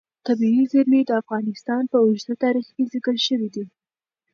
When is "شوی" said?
3.27-3.49